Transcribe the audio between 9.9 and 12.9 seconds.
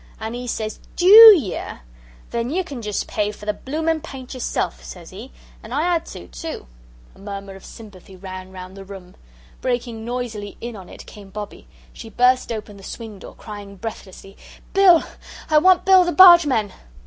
noisily in on it came Bobbie. She burst open the